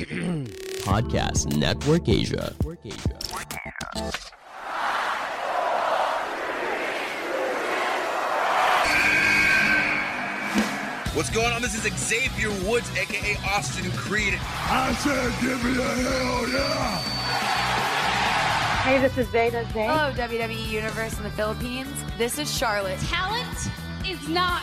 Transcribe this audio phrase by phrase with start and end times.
[0.80, 2.54] Podcast Network Asia.
[11.12, 11.60] What's going on?
[11.60, 14.38] This is Xavier Woods, aka Austin Creed.
[14.40, 17.20] I said, give me a hell yeah!
[18.82, 19.86] Hey, this is Zeta Zay.
[19.86, 21.94] Hello, WWE Universe in the Philippines.
[22.16, 22.98] This is Charlotte.
[23.00, 23.70] Talent
[24.06, 24.62] is not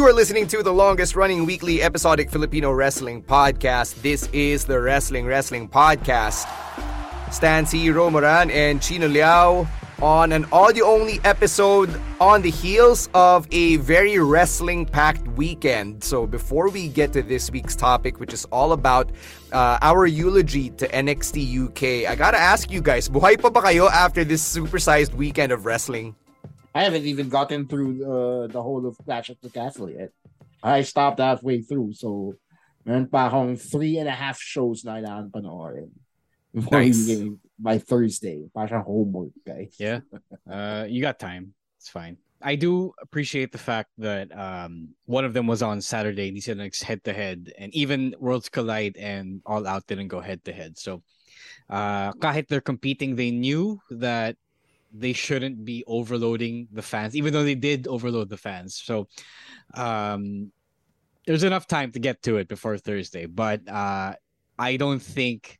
[0.00, 4.00] You are listening to the longest running weekly episodic Filipino wrestling podcast.
[4.00, 6.48] This is the Wrestling Wrestling Podcast.
[7.30, 9.68] Stan Sy Romoran and Chino Liao
[10.00, 16.02] on an audio only episode on the heels of a very wrestling packed weekend.
[16.02, 19.10] So, before we get to this week's topic, which is all about
[19.52, 23.90] uh, our eulogy to NXT UK, I gotta ask you guys, buhay pa ba kayo
[23.90, 26.16] after this supersized weekend of wrestling?
[26.74, 30.10] I haven't even gotten through uh, the whole of Clash at the Castle yet.
[30.62, 32.34] I stopped halfway through, so
[32.84, 35.90] meron pa akong three and a half shows na kailangan panoorin.
[36.52, 37.06] Nice.
[37.60, 38.48] by Thursday.
[38.54, 39.76] Parang homework, guys.
[39.78, 40.00] Yeah.
[40.50, 41.54] Uh, you got time.
[41.78, 42.16] It's fine.
[42.42, 46.30] I do appreciate the fact that um, one of them was on Saturday.
[46.30, 50.42] These are head to head, and even Worlds Collide and All Out didn't go head
[50.44, 50.78] to head.
[50.78, 51.02] So,
[51.68, 54.36] uh, kahit they're competing, they knew that
[54.92, 58.76] they shouldn't be overloading the fans, even though they did overload the fans.
[58.76, 59.08] So,
[59.74, 60.52] um,
[61.26, 63.26] there's enough time to get to it before Thursday.
[63.26, 64.14] But uh,
[64.58, 65.58] I don't think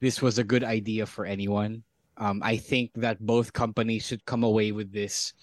[0.00, 1.82] this was a good idea for anyone.
[2.18, 5.34] Um, I think that both companies should come away with this,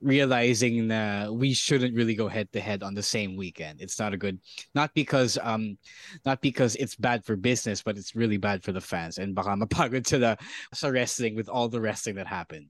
[0.00, 3.80] realizing that we shouldn't really go head to head on the same weekend.
[3.80, 4.38] It's not a good,
[4.74, 5.76] not because um,
[6.24, 9.18] not because it's bad for business, but it's really bad for the fans.
[9.18, 10.38] And baka mapagod sila
[10.72, 12.68] sa wrestling with all the wrestling that happened.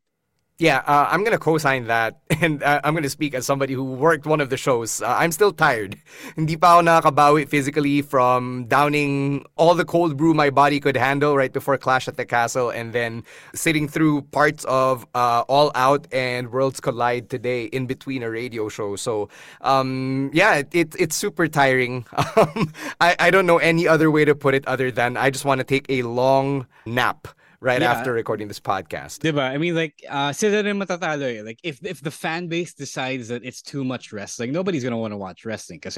[0.62, 4.26] Yeah, uh, I'm gonna co-sign that, and uh, I'm gonna speak as somebody who worked
[4.26, 5.02] one of the shows.
[5.02, 5.98] Uh, I'm still tired.
[6.36, 11.34] Hindi pa ako nakakabawi physically from downing all the cold brew my body could handle
[11.34, 13.24] right before Clash at the Castle, and then
[13.58, 18.68] sitting through parts of uh, All Out and Worlds Collide today in between a radio
[18.70, 18.94] show.
[18.94, 22.06] So, um, yeah, it, it, it's super tiring.
[22.32, 25.44] Um, I I don't know any other way to put it other than I just
[25.44, 27.28] want to take a long nap
[27.62, 27.92] right Yeah.
[27.92, 29.20] after recording this podcast.
[29.22, 29.40] Diba?
[29.40, 31.42] I mean, like, uh, sila rin matatalo eh.
[31.42, 35.12] Like, if, if the fan base decides that it's too much wrestling, nobody's gonna want
[35.12, 35.96] to watch wrestling because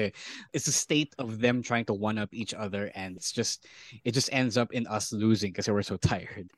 [0.52, 3.66] it's a state of them trying to one up each other, and it's just,
[4.04, 6.50] it just ends up in us losing because we're so tired.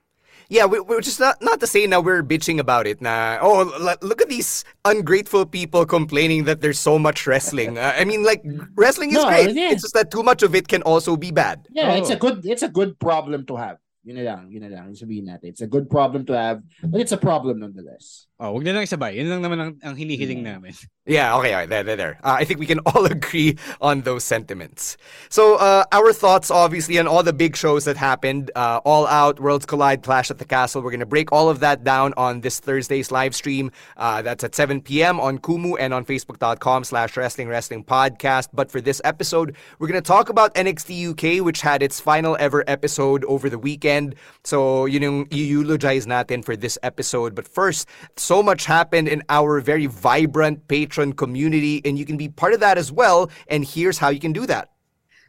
[0.50, 3.00] Yeah, we, we're just not not to say now we're bitching about it.
[3.00, 7.78] Na oh, l- look at these ungrateful people complaining that there's so much wrestling.
[7.86, 8.44] Uh, I mean, like
[8.76, 9.56] wrestling is No, great.
[9.56, 9.72] yeah.
[9.72, 11.64] It's just that too much of it can also be bad.
[11.72, 12.14] Yeah, it's Oh.
[12.14, 13.78] a good it's a good problem to have.
[14.06, 14.94] Yun na lang, yun na lang.
[14.94, 15.50] Sabihin natin.
[15.50, 18.30] It's a good problem to have, but it's a problem nonetheless.
[18.38, 19.18] Oh, wag na lang sabay.
[19.18, 20.70] Yun lang naman ang, ang hinihiling namin.
[21.08, 22.18] Yeah, okay, all right, there, there, there.
[22.24, 24.96] Uh, I think we can all agree on those sentiments.
[25.28, 29.38] So, uh, our thoughts, obviously, on all the big shows that happened uh, All Out,
[29.38, 30.82] Worlds Collide, Clash at the Castle.
[30.82, 33.70] We're going to break all of that down on this Thursday's live stream.
[33.96, 35.20] Uh, that's at 7 p.m.
[35.20, 38.48] on Kumu and on Facebook.com slash Wrestling Wrestling Podcast.
[38.52, 42.36] But for this episode, we're going to talk about NXT UK, which had its final
[42.40, 44.16] ever episode over the weekend.
[44.42, 47.36] So, you know, i-eulogize natin for this episode.
[47.36, 52.28] But first, so much happened in our very vibrant patron community, and you can be
[52.28, 53.30] part of that as well.
[53.48, 54.70] And here's how you can do that.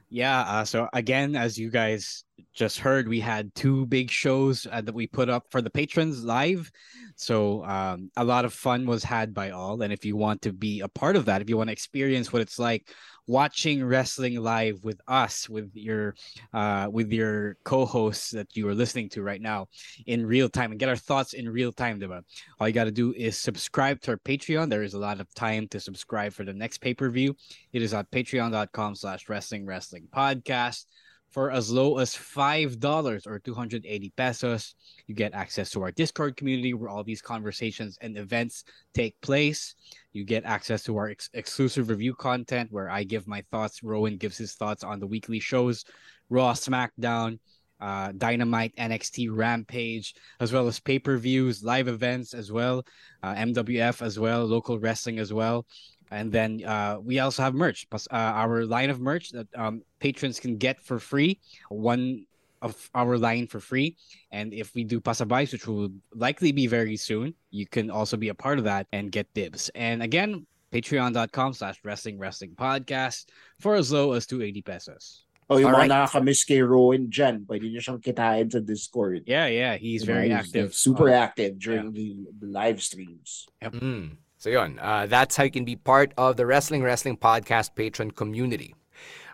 [0.10, 0.42] Yeah.
[0.42, 2.24] Uh, so again, as you guys
[2.54, 6.24] just heard, we had two big shows uh, that we put up for the patrons
[6.24, 6.72] live.
[7.18, 9.82] So um, a lot of fun was had by all.
[9.82, 12.32] And if you want to be a part of that, if you want to experience
[12.32, 12.88] what it's like
[13.28, 16.16] watching wrestling live with us, with your
[16.54, 19.68] uh, with your co-hosts that you are listening to right now
[20.06, 22.22] in real time, and get our thoughts in real time, diba?
[22.60, 24.70] All you got to do is subscribe to our Patreon.
[24.70, 27.36] There is a lot of time to subscribe for the next pay per view.
[27.74, 30.86] It is at Patreon.com/slash Wrestling Wrestling Podcast
[31.32, 34.76] for as low as $5 or 280 pesos.
[35.08, 38.64] You get access to our Discord community where all these conversations and events
[38.94, 39.76] take place.
[40.14, 44.18] You get access to our ex- exclusive review content where I give my thoughts, Rowan
[44.18, 45.86] gives his thoughts on the weekly shows,
[46.30, 47.40] Raw, SmackDown,
[47.80, 52.84] uh, Dynamite, NXT, Rampage, as well as pay per views, live events as well,
[53.22, 55.66] uh, MWF as well, local wrestling as well.
[56.12, 60.40] And then uh, we also have merch, uh, our line of merch that um, patrons
[60.40, 61.40] can get for free.
[61.70, 62.26] One
[62.62, 63.98] of our line for free.
[64.32, 68.30] And if we do pasabais, which will likely be very soon, you can also be
[68.30, 69.70] a part of that and get dibs.
[69.76, 73.26] And again, patreon.com slash wrestling wrestling podcast
[73.60, 75.24] for as low as 280 pesos.
[75.50, 75.92] Oh, yung All mga right.
[75.92, 79.24] nakakamiss kay Rowan dyan, pwede niyo siyang kitain sa Discord.
[79.32, 79.80] Yeah, yeah.
[79.80, 80.76] He's very active.
[80.76, 81.96] Super uh, active during yeah.
[81.96, 82.08] the,
[82.44, 83.48] the live streams.
[83.64, 83.80] Yep.
[83.80, 84.20] Mm.
[84.38, 88.12] So yun, uh, that's how you can be part of the Wrestling Wrestling Podcast patron
[88.12, 88.76] community.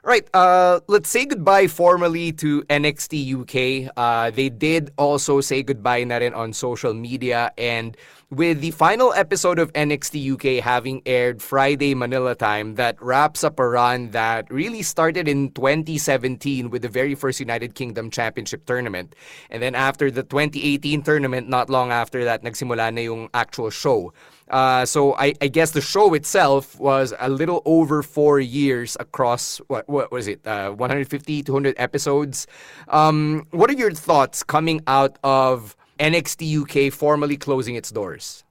[0.03, 3.91] All right, uh, let's say goodbye formally to NXT UK.
[3.95, 7.95] Uh, they did also say goodbye na rin on social media and
[8.33, 13.59] with the final episode of NXT UK having aired Friday Manila time, that wraps up
[13.59, 19.15] a run that really started in 2017 with the very first United Kingdom Championship tournament.
[19.49, 24.13] And then after the 2018 tournament, not long after that, nagsimula na yung actual show.
[24.49, 29.57] Uh, so I, I, guess the show itself was a little over four years across
[29.67, 32.45] what what was it uh, 150 200 episodes.
[32.89, 38.43] Um, what are your thoughts coming out of NXT UK formally closing its doors?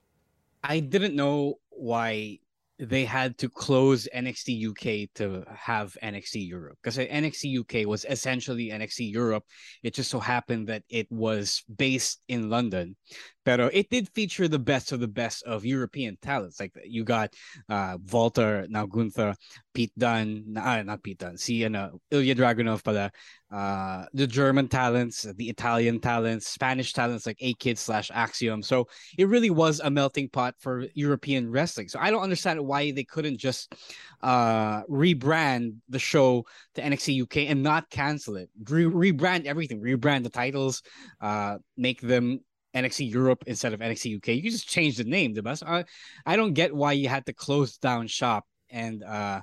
[0.63, 2.39] I didn't know why
[2.79, 8.69] they had to close NXT UK to have NXT Europe because NXT UK was essentially
[8.69, 9.43] NXT Europe.
[9.83, 12.95] It just so happened that it was based in London,
[13.45, 16.59] but it did feature the best of the best of European talents.
[16.59, 17.33] Like you got
[17.69, 19.35] uh, Walter, now Gunther,
[19.73, 23.11] Pete Dunne, uh, not Pete Dunne, see, and uh, Ilja Dragunov, pala,
[23.51, 28.63] uh, the German talents, the Italian talents, Spanish talents like A Kid slash Axiom.
[28.63, 28.87] So
[29.17, 31.87] it really was a melting pot for European wrestling.
[31.87, 33.73] So I don't understand why they couldn't just
[34.21, 38.49] uh, rebrand the show to NXT UK and not cancel it.
[38.67, 40.81] Re- rebrand everything, rebrand the titles,
[41.21, 42.39] uh, make them
[42.75, 44.27] NXT Europe instead of NXT UK.
[44.29, 45.63] You just change the name, the best.
[45.63, 45.85] I,
[46.25, 49.41] I don't get why you had to close down shop and uh,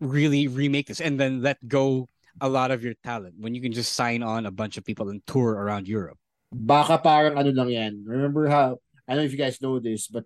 [0.00, 2.08] really remake this and then let go
[2.40, 5.10] a lot of your talent when you can just sign on a bunch of people
[5.10, 6.18] and tour around Europe.
[6.52, 8.04] Baka parang ano lang yan.
[8.06, 8.78] Remember how,
[9.08, 10.24] I don't know if you guys know this, but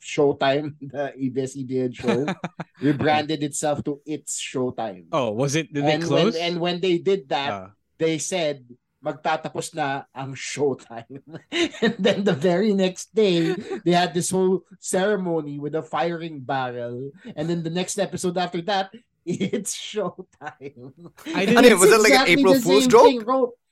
[0.00, 2.26] Showtime, the ABS-CBN show,
[2.82, 5.06] rebranded itself to It's Showtime.
[5.12, 5.72] Oh, was it?
[5.72, 6.34] Did and they close?
[6.34, 7.66] When, and when they did that, uh.
[7.98, 8.64] they said
[9.02, 11.22] magtatapos na ang showtime.
[11.82, 13.54] and then the very next day,
[13.84, 17.10] they had this whole ceremony with a firing barrel.
[17.36, 18.90] And then the next episode after that,
[19.26, 20.92] it's showtime.
[21.34, 23.06] I didn't, know, was exactly it like an April Fool's joke?
[23.06, 23.22] Thing,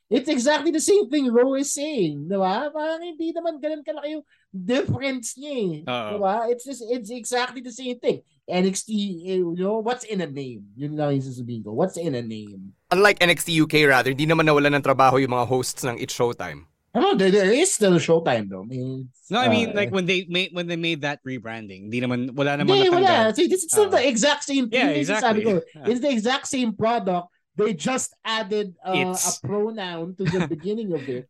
[0.07, 2.71] It's exactly the same thing Ro is saying, di ba?
[2.71, 5.75] Parang hindi naman ganun kalaki yung difference niya eh.
[5.83, 6.11] Uh-oh.
[6.15, 6.35] Di ba?
[6.47, 8.23] It's just, it's exactly the same thing.
[8.47, 8.91] NXT,
[9.27, 10.63] eh, you know, what's in a name?
[10.79, 11.75] Yun lang yung sasabihin ko.
[11.75, 12.71] What's in a name?
[12.91, 16.71] Unlike NXT UK rather, hindi naman nawalan ng trabaho yung mga hosts ng It's Showtime.
[16.97, 18.65] Oh, there, there is still Showtime though.
[18.65, 21.93] I mean, no, I mean uh, like when they made when they made that rebranding,
[21.93, 23.35] hindi naman wala naman hindi, wala.
[23.37, 24.81] See, this is still uh, the exact same thing.
[24.81, 25.45] Yeah, exactly.
[25.45, 30.93] Ko, it's the exact same product they just added uh, a pronoun to the beginning
[30.93, 31.29] of it.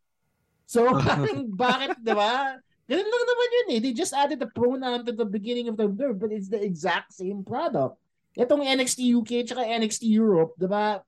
[0.67, 2.59] So, parang bakit, di ba?
[2.87, 3.79] Ganun lang naman yun eh.
[3.79, 7.15] They just added a pronoun to the beginning of the word, but it's the exact
[7.15, 7.99] same product.
[8.37, 11.01] Itong NXT UK tsaka NXT Europe, di ba?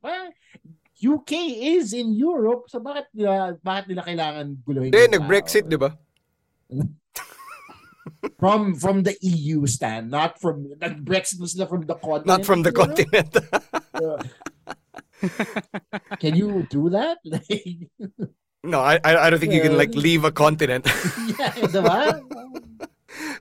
[0.99, 1.33] UK
[1.79, 4.91] is in Europe, so bakit nila, bakit nila kailangan guluhin?
[4.91, 5.93] Hindi, nag-Brexit, di ba?
[8.41, 12.27] from from the EU stand, not from nag-Brexit was from the continent.
[12.27, 13.31] Not from the continent.
[16.23, 17.19] Can you do that?
[18.65, 20.87] no, I I don't think you can like leave a continent.
[21.39, 21.53] yeah,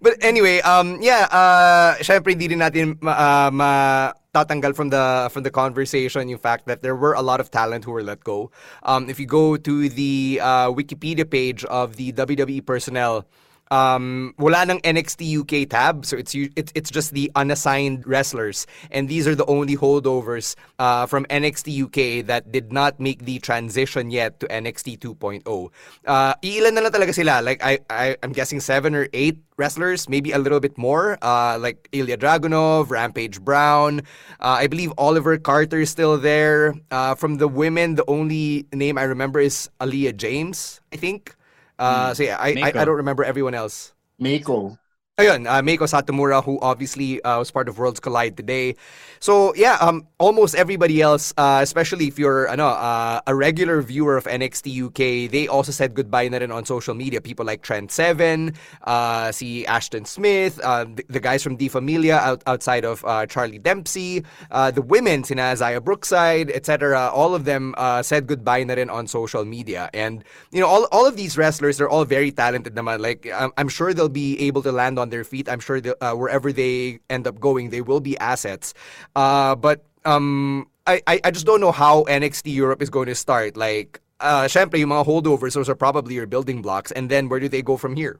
[0.01, 5.53] But anyway, um yeah, uh syempre hindi rin natin uh, matatanggal from the from the
[5.53, 8.51] conversation yung fact that there were a lot of talent who were let go.
[8.83, 13.25] Um if you go to the uh, Wikipedia page of the WWE personnel
[13.71, 19.07] um, wala ng NXT UK tab, so it's it's it's just the unassigned wrestlers, and
[19.09, 24.09] these are the only holdovers uh, from NXT UK that did not make the transition
[24.11, 25.43] yet to NXT 2.0.
[26.05, 27.41] Uh, ilan na lang talaga sila.
[27.41, 31.17] Like I, I I'm guessing seven or eight wrestlers, maybe a little bit more.
[31.21, 34.01] Uh, like Ilja Dragunov, Rampage Brown.
[34.39, 36.75] Uh, I believe Oliver Carter is still there.
[36.91, 40.81] Uh, from the women, the only name I remember is Aleah James.
[40.91, 41.36] I think.
[41.79, 43.93] Uh, so yeah, I, I, I don't remember everyone else.
[44.19, 44.77] Mako.
[45.17, 48.75] Ayun, uh, Meiko Satomura, who obviously uh, was part of Worlds Collide today.
[49.19, 54.15] So yeah, um, almost everybody else, uh, especially if you're ano, uh, a regular viewer
[54.15, 57.19] of NXT UK, they also said goodbye na rin on social media.
[57.19, 62.17] People like Trent Seven, uh, see Ashton Smith, uh, the, the, guys from Die Familia
[62.17, 67.09] out, outside of uh, Charlie Dempsey, uh, the women, sina Xia Brookside, etc.
[67.09, 69.89] All of them uh, said goodbye na rin on social media.
[69.95, 72.99] And, you know, all, all of these wrestlers, they're all very talented naman.
[72.99, 75.47] Like, I'm, I'm sure they'll be able to land on on their feet.
[75.47, 78.75] I'm sure uh, wherever they end up going, they will be assets.
[79.15, 83.55] Uh, but um, I, I just don't know how NXT Europe is going to start.
[83.55, 86.91] Like, uh, syempre, yung mga holdovers, those are probably your building blocks.
[86.91, 88.19] And then where do they go from here?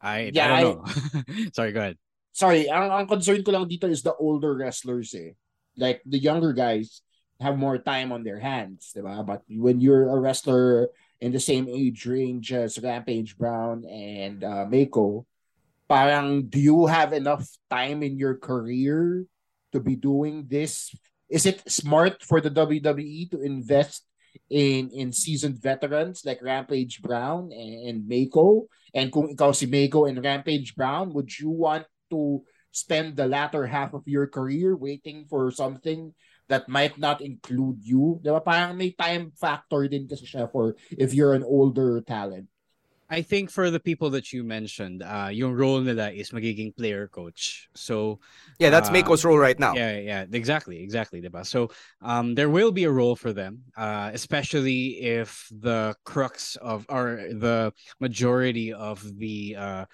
[0.00, 1.44] I, yeah, I don't know.
[1.56, 1.96] Sorry, go ahead.
[2.32, 5.32] Sorry, ang, ang concern ko lang dito is the older wrestlers eh.
[5.76, 7.00] Like, the younger guys
[7.40, 9.24] have more time on their hands, diba?
[9.24, 10.88] But when you're a wrestler
[11.20, 15.26] in the same age range as Rampage Brown and uh, Mako,
[15.94, 19.22] parang do you have enough time in your career
[19.70, 20.90] to be doing this?
[21.30, 24.02] Is it smart for the WWE to invest
[24.50, 28.66] in in seasoned veterans like Rampage Brown and, and Mako?
[28.90, 32.42] And kung ikaw si Mako and Rampage Brown, would you want to
[32.74, 36.10] spend the latter half of your career waiting for something
[36.50, 38.18] that might not include you?
[38.18, 38.42] Diba?
[38.42, 42.50] Parang may time factor din kasi siya for if you're an older talent.
[43.14, 47.06] I think for the people that you mentioned, uh, yung role nila is magiging player
[47.06, 47.70] coach.
[47.78, 48.18] So
[48.58, 49.74] yeah, that's uh, Mako's role right now.
[49.74, 51.46] Yeah, yeah, exactly, exactly, diba?
[51.46, 51.70] So
[52.02, 57.30] um, there will be a role for them, uh, especially if the crux of or
[57.30, 59.84] the majority of the uh,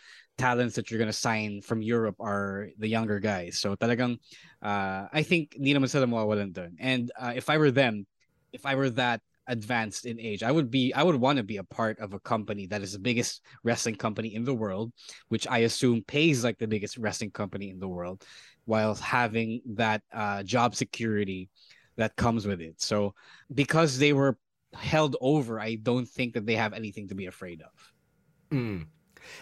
[0.41, 3.61] talents that you're gonna sign from Europe are the younger guys.
[3.61, 4.17] So talagang,
[4.65, 6.81] uh, I think hindi naman sila mawawalan dun.
[6.81, 8.09] And uh, if I were them,
[8.57, 10.43] if I were that advanced in age.
[10.43, 12.93] I would be I would want to be a part of a company that is
[12.93, 14.93] the biggest wrestling company in the world,
[15.29, 18.25] which I assume pays like the biggest wrestling company in the world,
[18.65, 21.51] while having that uh, job security
[21.97, 22.81] that comes with it.
[22.81, 23.15] So
[23.53, 24.39] because they were
[24.73, 28.57] held over, I don't think that they have anything to be afraid of.
[28.57, 28.87] Mm.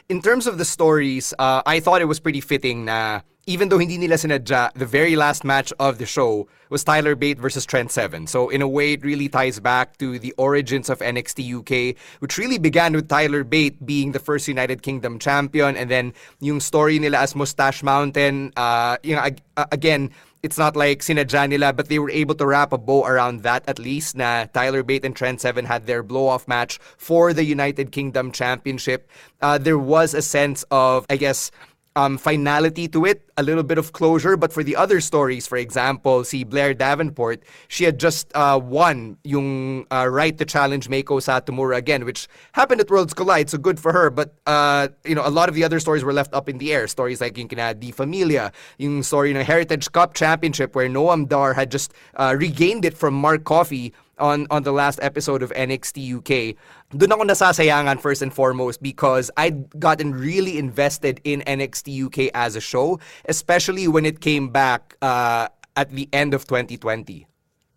[0.08, 3.78] In terms of the stories, uh, I thought it was pretty fitting na even though
[3.78, 7.90] hindi nila sinadya, the very last match of the show was Tyler Bate versus Trent
[7.90, 8.26] Seven.
[8.26, 12.37] So in a way, it really ties back to the origins of NXT UK, which
[12.37, 16.99] really began with Tyler Bate being the first United Kingdom champion, and then yung story
[16.99, 18.52] nila as Mustache Mountain.
[18.54, 19.25] Uh, you know,
[19.73, 23.42] again, it's not like sinadya nila, but they were able to wrap a bow around
[23.42, 24.16] that at least.
[24.16, 29.09] Na Tyler Bate and Trent Seven had their blow-off match for the United Kingdom Championship.
[29.40, 31.50] Uh, there was a sense of, I guess,
[31.99, 34.37] um, finality to it, a little bit of closure.
[34.37, 39.19] But for the other stories, for example, see Blair Davenport, she had just uh, won
[39.25, 43.81] yung uh, right to challenge Meiko Satomura again, which happened at Worlds Collide, so good
[43.81, 44.11] for her.
[44.11, 46.73] But uh, you know, a lot of the other stories were left up in the
[46.73, 46.87] air.
[46.87, 51.55] Stories like yung kina Di Familia, yung story ng Heritage Cup Championship where Noam Dar
[51.55, 56.22] had just uh, regained it from Mark Coffey on on the last episode of NXT
[56.22, 56.56] UK.
[56.94, 62.56] Doon ako nasasayangan first and foremost because I'd gotten really invested in NXT UK as
[62.56, 67.26] a show, especially when it came back uh, at the end of 2020.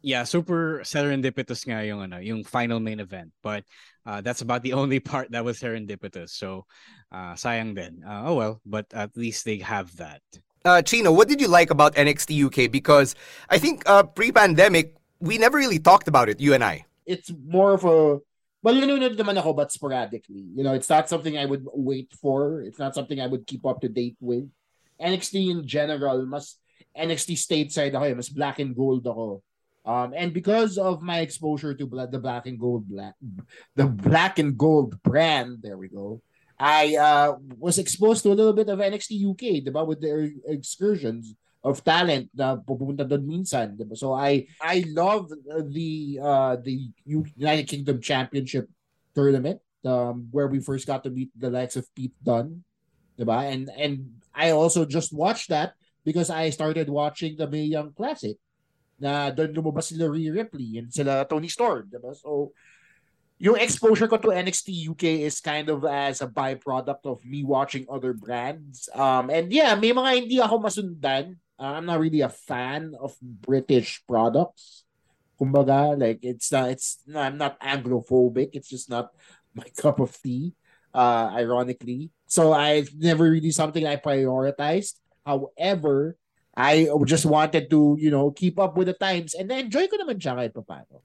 [0.01, 3.29] Yeah, super serendipitous nga yung ano, yung final main event.
[3.45, 3.63] But
[4.05, 6.33] uh, that's about the only part that was serendipitous.
[6.33, 6.65] So,
[7.12, 8.01] uh, sayang din.
[8.01, 10.21] Uh, oh well, but at least they have that.
[10.63, 12.71] Uh, Chino, what did you like about NXT UK?
[12.71, 13.15] Because
[13.50, 16.86] I think uh, pre-pandemic, we never really talked about it, you and I.
[17.06, 18.20] It's more of a
[18.62, 20.46] well, you nanonood naman ako but sporadically.
[20.54, 22.62] You know, it's not something I would wait for.
[22.62, 24.50] It's not something I would keep up to date with.
[25.01, 26.62] NXT in general, mas
[26.94, 29.42] NXT stateside ako, eh, mas black and gold ako.
[29.82, 33.18] Um, and because of my exposure to the black and gold black,
[33.74, 36.22] the black and gold brand, there we go.
[36.62, 41.34] I uh, was exposed to a little bit of NXT UK, about with their excursions
[41.62, 43.94] of talent na pupunta doon minsan, diba?
[43.94, 45.30] So I I love
[45.70, 48.65] the uh the United Kingdom Championship
[49.13, 52.65] tournament um where we first got to meet the likes of Pete Dunne,
[53.18, 53.46] diba?
[53.46, 58.41] And and I also just watched that because I started watching the Mae Young Classic
[58.98, 62.18] na doon lumabas sila Rhea Ripley and sila Toni Storm, diba?
[62.18, 62.53] So
[63.41, 67.89] yung exposure ko to NXT UK is kind of as a byproduct of me watching
[67.89, 68.86] other brands.
[68.94, 71.41] Um, and yeah, may mga hindi ako masundan.
[71.62, 74.84] Uh, I'm not really a fan of British products.
[75.38, 78.50] Kumbaga, like it's not, it's no, I'm not Anglophobic.
[78.53, 79.13] It's just not
[79.53, 80.58] my cup of tea.
[80.91, 85.00] Uh, ironically, so I've never really something I prioritized.
[85.25, 86.18] However,
[86.58, 89.96] I just wanted to, you know, keep up with the times and then enjoy ko
[89.96, 91.00] naman siya kahit paano.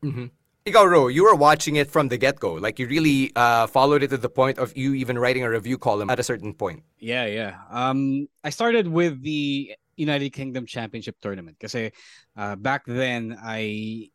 [0.00, 0.32] Mm-hmm.
[0.68, 2.54] Ikaw, Ro, you were watching it from the get go.
[2.54, 5.76] Like you really uh, followed it to the point of you even writing a review
[5.78, 6.82] column at a certain point.
[6.98, 7.64] Yeah, yeah.
[7.70, 11.90] Um, I started with the United Kingdom Championship tournament because
[12.36, 14.10] uh, back then I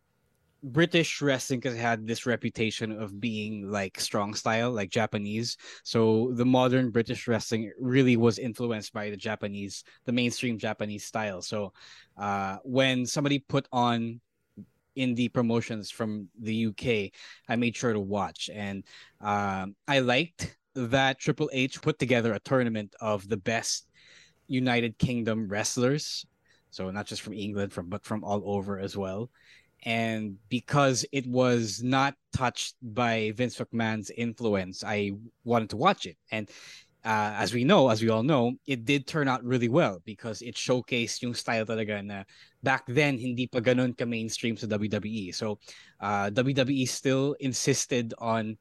[0.63, 5.57] British wrestling had this reputation of being like strong style, like Japanese.
[5.83, 11.41] So the modern British wrestling really was influenced by the Japanese, the mainstream Japanese style.
[11.41, 11.73] So
[12.17, 14.21] uh, when somebody put on
[14.97, 17.11] indie promotions from the UK,
[17.49, 18.85] I made sure to watch, and
[19.19, 23.87] um, I liked that Triple H put together a tournament of the best
[24.47, 26.25] United Kingdom wrestlers.
[26.71, 29.29] So not just from England, from but from all over as well.
[29.83, 35.11] And because it was not touched by Vince McMahon's influence, I
[35.43, 36.17] wanted to watch it.
[36.31, 36.49] And
[37.03, 40.41] uh, as we know, as we all know, it did turn out really well because
[40.41, 42.23] it showcased yung style talaga na
[42.63, 45.35] back then hindi pa ganun ka mainstream sa WWE.
[45.35, 45.59] So
[45.99, 48.55] uh, WWE still insisted on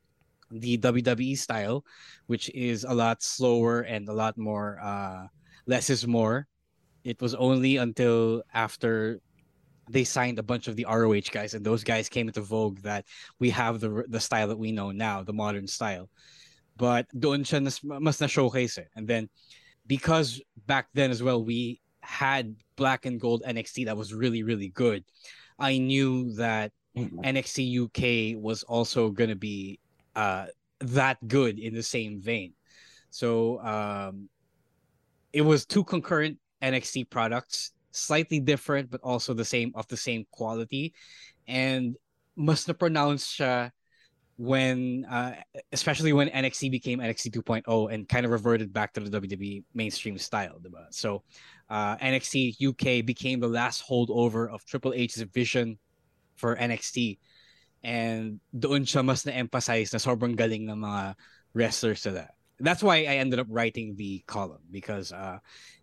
[0.51, 1.85] the WWE style,
[2.27, 5.31] which is a lot slower and a lot more uh,
[5.67, 6.47] less is more.
[7.05, 9.21] It was only until after
[9.91, 13.05] they signed a bunch of the ROH guys and those guys came into vogue that
[13.39, 16.09] we have the the style that we know now, the modern style.
[16.77, 18.89] But doon siya nas, mas na showcase it.
[18.97, 19.29] And then
[19.87, 24.69] because back then as well we had black and gold NXT that was really really
[24.69, 25.05] good.
[25.59, 27.21] I knew that mm-hmm.
[27.21, 29.79] NXT UK was also going to be
[30.17, 30.47] uh,
[30.81, 32.55] that good in the same vein.
[33.11, 34.29] So um,
[35.33, 40.27] it was two concurrent NXT products, slightly different but also the same of the same
[40.31, 40.95] quality,
[41.49, 41.97] and
[42.37, 43.71] must na pronounce siya
[44.37, 45.35] when uh,
[45.73, 50.19] especially when NXT became NXT 2.0 and kind of reverted back to the WWE mainstream
[50.19, 50.61] style?
[50.91, 51.23] So
[51.69, 55.79] uh, NXT UK became the last holdover of Triple H's vision
[56.37, 57.19] for NXT.
[57.85, 61.15] And doon siya mas na-emphasize na sobrang galing ng mga
[61.55, 62.35] wrestlers to that.
[62.63, 65.39] That's why I ended up writing the column because uh,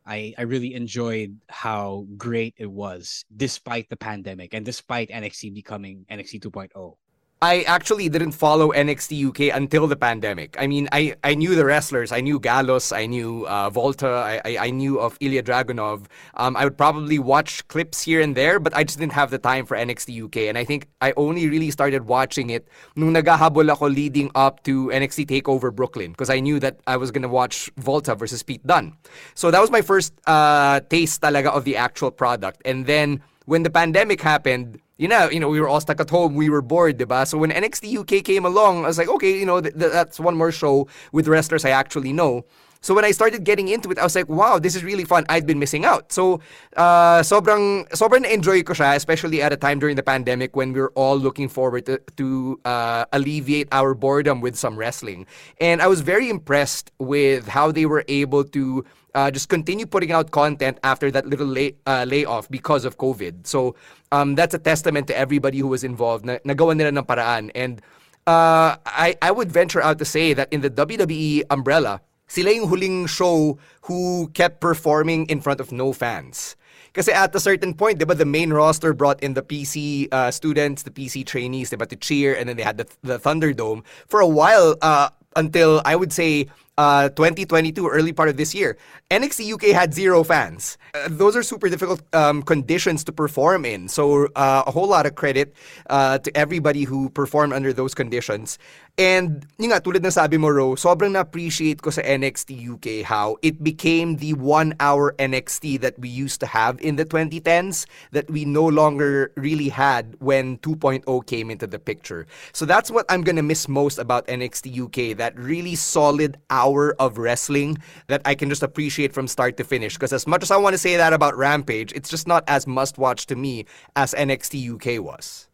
[0.05, 6.05] I, I really enjoyed how great it was despite the pandemic and despite NXT becoming
[6.09, 6.95] NXT 2.0.
[7.41, 10.57] I actually didn't follow NXT UK until the pandemic.
[10.59, 12.11] I mean, I, I knew the wrestlers.
[12.11, 12.91] I knew Gallus.
[12.91, 14.13] I knew uh, Walter.
[14.13, 16.07] I, I, I, knew of Ilja Dragunov.
[16.33, 19.37] Um, I would probably watch clips here and there, but I just didn't have the
[19.37, 20.37] time for NXT UK.
[20.49, 24.87] And I think I only really started watching it nung nagahabol ako leading up to
[24.87, 28.67] NXT TakeOver Brooklyn because I knew that I was going to watch Walter versus Pete
[28.67, 28.97] Dunne.
[29.33, 32.61] So that was my first uh, taste talaga of the actual product.
[32.65, 36.09] And then when the pandemic happened, you know, you know, we were all stuck at
[36.09, 36.35] home.
[36.35, 37.25] We were bored, diba?
[37.25, 40.19] So when NXT UK came along, I was like, okay, you know, th- th- that's
[40.19, 42.45] one more show with wrestlers I actually know.
[42.81, 45.25] So when I started getting into it, I was like, wow, this is really fun.
[45.29, 46.13] I'd been missing out.
[46.13, 46.41] So
[46.77, 50.79] uh, sobrang, sobrang enjoy ko siya, especially at a time during the pandemic when we
[50.79, 55.25] were all looking forward to, to uh, alleviate our boredom with some wrestling.
[55.59, 60.11] And I was very impressed with how they were able to uh, just continue putting
[60.11, 63.47] out content after that little lay, uh, layoff because of COVID.
[63.47, 63.75] So
[64.11, 66.25] um, that's a testament to everybody who was involved.
[66.25, 67.51] Na, nagawa nila ng paraan.
[67.55, 67.81] And
[68.27, 72.69] uh, I, I would venture out to say that in the WWE umbrella, sila yung
[72.69, 76.55] huling show who kept performing in front of no fans.
[76.93, 80.83] Kasi at a certain point, diba, the main roster brought in the PC uh, students,
[80.83, 83.83] the PC trainees, diba, to cheer, and then they had the, the Thunderdome.
[84.07, 86.47] For a while, uh, until I would say
[86.79, 88.77] uh, 2022, early part of this year,
[89.11, 90.77] NXT UK had zero fans.
[90.93, 93.89] Uh, those are super difficult um, conditions to perform in.
[93.89, 95.53] So uh, a whole lot of credit
[95.89, 98.57] uh, to everybody who performed under those conditions.
[98.99, 103.39] And yun nga, tulad ng sabi mo, Ro, sobrang na-appreciate ko sa NXT UK how
[103.39, 108.43] it became the one-hour NXT that we used to have in the 2010s that we
[108.43, 112.27] no longer really had when 2.0 came into the picture.
[112.51, 117.15] So that's what I'm gonna miss most about NXT UK, that really solid hour of
[117.17, 117.79] wrestling
[118.11, 119.95] that I can just appreciate from start to finish.
[119.95, 122.67] Because as much as I want to say that about Rampage, it's just not as
[122.67, 123.63] must-watch to me
[123.95, 125.48] as NXT UK was.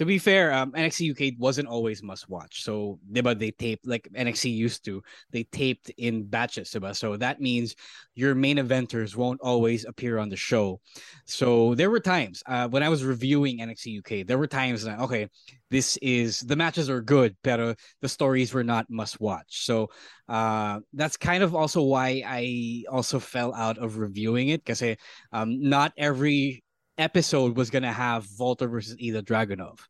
[0.00, 2.64] To be fair, um, NXT UK wasn't always must watch.
[2.64, 5.02] So, diba, they taped like NXT used to.
[5.30, 6.96] They taped in batches, diba?
[6.96, 7.74] So that means
[8.14, 10.80] your main eventers won't always appear on the show.
[11.26, 15.00] So there were times uh, when I was reviewing NXT UK, there were times that
[15.00, 15.28] okay,
[15.70, 19.66] this is the matches are good, but the stories were not must watch.
[19.66, 19.90] So
[20.30, 24.82] uh, that's kind of also why I also fell out of reviewing it because
[25.30, 26.64] um, not every
[26.98, 29.80] episode was gonna have Walter versus Ilja Dragunov,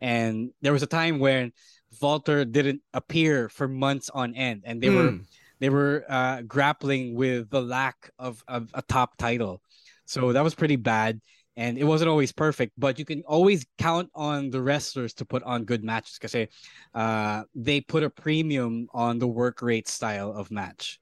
[0.00, 1.52] and there was a time when
[2.00, 4.96] Walter didn't appear for months on end, and they mm.
[4.96, 5.22] were hmm.
[5.58, 9.62] they were uh, grappling with the lack of, of a top title,
[10.04, 11.20] so that was pretty bad.
[11.56, 15.42] And it wasn't always perfect, but you can always count on the wrestlers to put
[15.42, 16.46] on good matches because
[16.94, 21.00] uh, they put a premium on the work rate style of match.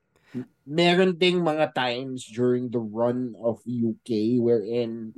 [0.67, 5.13] Meron ding mga times during the run of UK wherein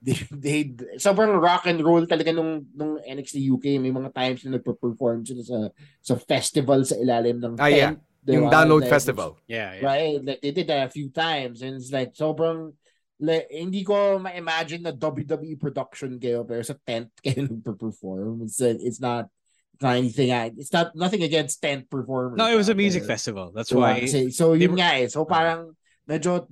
[0.06, 0.58] they, they
[0.96, 5.44] sobrang rock and roll talaga nung nung NXT UK may mga times na nagpe-perform sila
[5.44, 5.58] sa
[6.00, 8.00] sa festival sa ilalim ng ah, tent.
[8.24, 8.36] Yeah.
[8.36, 9.36] Yung download like, festival.
[9.48, 9.84] Yeah, yeah.
[9.84, 10.20] Right?
[10.20, 12.72] Like, they did that a few times and it's like sobrang
[13.20, 18.40] like, hindi ko ma-imagine na WWE production kayo pero sa tent kayo nagpe-perform.
[18.48, 19.28] It's it's not
[19.76, 22.40] it's not anything it's not nothing against tent performers.
[22.40, 23.20] No, it was a music there.
[23.20, 23.52] festival.
[23.52, 24.08] That's so, why.
[24.08, 24.80] So, so yun were...
[24.80, 25.12] nga eh.
[25.12, 25.76] So parang
[26.10, 26.42] medyo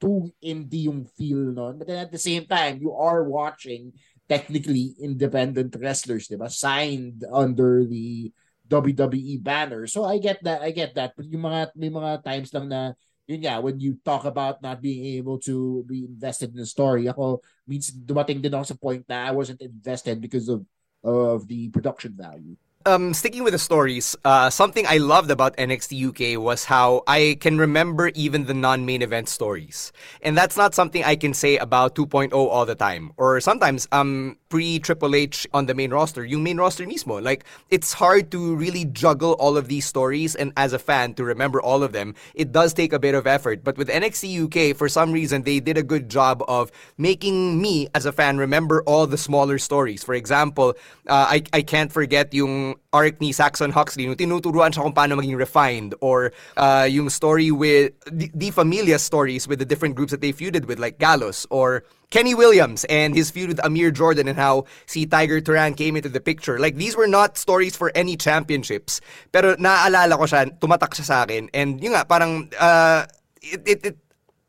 [0.00, 3.92] too indie yung feel no but then at the same time you are watching
[4.24, 8.32] technically independent wrestlers diba signed under the
[8.68, 9.86] WWE banner.
[9.86, 11.14] So I get that I get that.
[11.14, 14.82] But yung mga may mga times lang na yun nga when you talk about not
[14.82, 17.06] being able to be invested in the story.
[17.06, 20.66] Ako means dumating din ako sa point na I wasn't invested because of
[21.06, 25.92] of the production value um, sticking with the stories, uh, something I loved about NXT
[26.08, 31.02] UK was how I can remember even the non-main event stories, and that's not something
[31.02, 33.12] I can say about 2.0 all the time.
[33.16, 37.44] Or sometimes, um, pre Triple H on the main roster, yung main roster mismo, like
[37.70, 41.60] it's hard to really juggle all of these stories, and as a fan to remember
[41.60, 43.64] all of them, it does take a bit of effort.
[43.64, 47.88] But with NXT UK, for some reason, they did a good job of making me
[47.94, 50.04] as a fan remember all the smaller stories.
[50.04, 50.74] For example,
[51.08, 55.16] uh, I I can't forget yung arc ni Saxon Huxley nung tinuturuan siya kung paano
[55.16, 60.10] maging refined or uh, yung story with the, the Familia stories with the different groups
[60.10, 64.28] that they feuded with like Gallows or Kenny Williams and his feud with Amir Jordan
[64.28, 66.58] and how si Tiger Turan came into the picture.
[66.58, 69.00] Like these were not stories for any championships.
[69.32, 71.50] Pero naaalala ko siya, tumatak siya sa akin.
[71.52, 73.06] And yun nga, parang uh,
[73.42, 73.96] it, it, it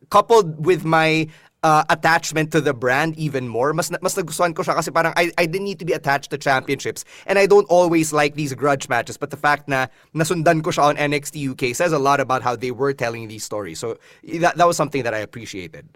[0.10, 1.28] coupled with my
[1.68, 3.74] uh, attachment to the brand even more.
[3.76, 6.40] Mas mas nagustuhan ko siya kasi parang I, I didn't need to be attached to
[6.40, 10.72] championships and I don't always like these grudge matches but the fact na nasundan ko
[10.72, 13.84] siya on NXT UK says a lot about how they were telling these stories.
[13.84, 14.00] So
[14.40, 15.92] that, that was something that I appreciated.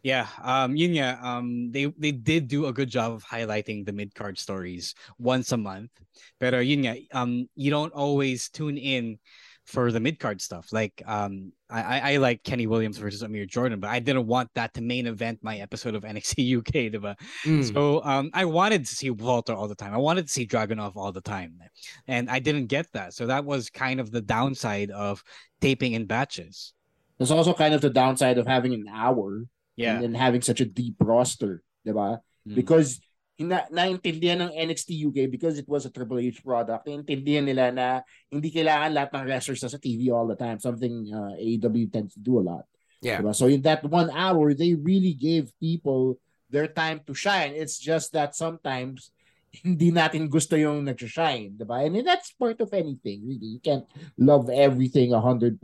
[0.00, 3.92] Yeah, um, yun nga, um, they they did do a good job of highlighting the
[3.92, 5.92] mid card stories once a month.
[6.40, 9.20] Pero yun nga, um, you don't always tune in
[9.68, 10.72] for the mid card stuff.
[10.72, 14.74] Like um I, I like Kenny Williams versus Amir Jordan, but I didn't want that
[14.74, 17.16] to main event my episode of NXT UK, diba?
[17.44, 17.72] Mm.
[17.72, 19.94] So um I wanted to see Walter all the time.
[19.94, 21.58] I wanted to see Dragunov all the time.
[22.06, 23.14] And I didn't get that.
[23.14, 25.22] So that was kind of the downside of
[25.60, 26.72] taping in batches.
[27.18, 29.44] There's also kind of the downside of having an hour
[29.76, 29.94] yeah.
[29.94, 32.20] and then having such a deep roster, diba?
[32.48, 32.54] Mm.
[32.54, 33.00] Because
[33.40, 36.84] na naintindihan ng NXT UK because it was a Triple H product.
[36.84, 37.86] Naintindihan nila na
[38.28, 40.60] hindi kailangan lahat ng wrestlers sa TV all the time.
[40.60, 42.64] Something uh, AEW tends to do a lot.
[43.00, 43.24] Yeah.
[43.24, 43.32] Diba?
[43.32, 46.20] So in that one hour, they really gave people
[46.52, 47.56] their time to shine.
[47.56, 49.08] It's just that sometimes
[49.66, 51.82] hindi natin gusto yung nag-shine, diba?
[51.82, 53.58] And that's part of anything, really.
[53.58, 55.58] You can't love everything 100%.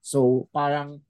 [0.00, 1.04] So, parang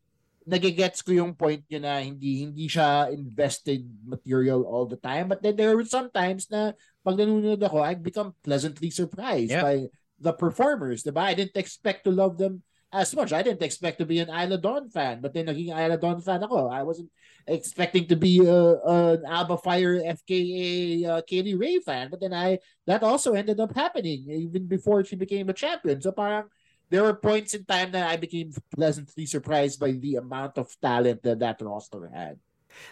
[0.49, 5.29] nagigets ko yung point niya na hindi hindi siya invested material all the time.
[5.29, 6.73] But then there were sometimes na
[7.05, 9.61] pag nanonood ako, I become pleasantly surprised yeah.
[9.61, 9.77] by
[10.17, 11.05] the performers.
[11.05, 11.21] Diba?
[11.21, 13.37] I didn't expect to love them as much.
[13.37, 16.41] I didn't expect to be an Isla Dawn fan, but then naging Isla Dawn fan
[16.41, 16.73] ako.
[16.73, 17.13] I wasn't
[17.45, 22.59] expecting to be a, an Alba Fire FKA uh, Kaylee Ray fan, but then I
[22.89, 26.01] that also ended up happening even before she became a champion.
[26.01, 26.49] So parang
[26.91, 31.23] there were points in time that I became pleasantly surprised by the amount of talent
[31.23, 32.39] that that roster had.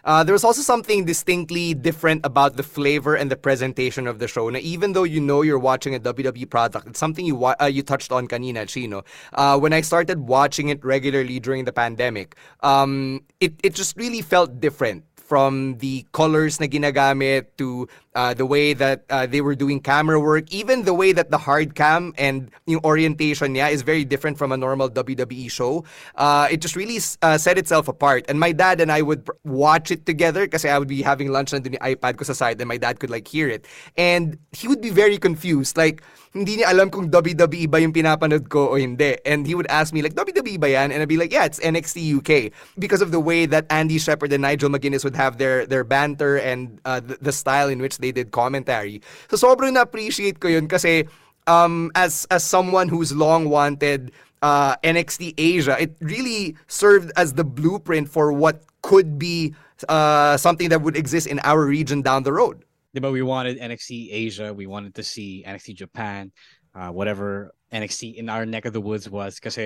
[0.05, 4.29] Uh, there was also something distinctly different about the flavor and the presentation of the
[4.29, 4.49] show.
[4.49, 7.67] Now, even though you know you're watching a WWE product, it's something you wa- uh,
[7.67, 9.05] you touched on kanina, Chino.
[9.33, 14.23] Uh, when I started watching it regularly during the pandemic, um, it, it just really
[14.23, 19.55] felt different from the colors na ginagamit to uh, the way that uh, they were
[19.55, 23.83] doing camera work, even the way that the hard cam and yung orientation yeah, is
[23.83, 25.85] very different from a normal WWE show.
[26.17, 28.25] Uh, it just really uh, set itself apart.
[28.29, 31.53] And my dad and I would watch it together because I would be having lunch
[31.53, 33.69] nandun the iPad ko sa side and my dad could like hear it.
[33.97, 35.77] And he would be very confused.
[35.77, 36.03] Like,
[36.37, 39.17] hindi niya alam kung WWE ba yung pinapanood ko o hindi.
[39.25, 40.93] And he would ask me like, WWE ba yan?
[40.93, 42.53] And I'd be like, yeah, it's NXT UK.
[42.79, 46.37] Because of the way that Andy Shepherd and Nigel McGuinness would have their their banter
[46.37, 49.01] and uh, the style in which they did commentary.
[49.31, 51.07] So sobrang na-appreciate ko yun kasi
[51.47, 57.45] um, as as someone who's long wanted uh, NXT Asia, it really served as the
[57.45, 59.55] blueprint for what could be
[59.89, 62.65] uh, something that would exist in our region down the road.
[62.95, 66.33] But we wanted NXT Asia, we wanted to see NXT Japan,
[66.75, 69.59] uh, whatever NXT in our neck of the woods was, because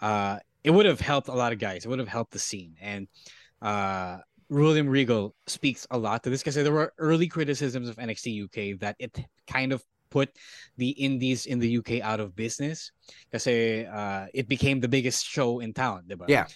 [0.00, 1.84] uh, it would have helped a lot of guys.
[1.84, 2.76] It would have helped the scene.
[2.80, 3.08] And
[3.60, 4.18] uh,
[4.52, 8.78] William Regal speaks a lot to this because there were early criticisms of NXT UK
[8.80, 10.28] that it kind of put
[10.76, 12.92] the indies in the UK out of business
[13.30, 16.04] because uh, it became the biggest show in town.
[16.06, 16.28] Diba?
[16.28, 16.46] Yeah.